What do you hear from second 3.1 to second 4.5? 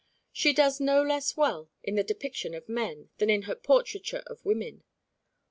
than in the portraiture of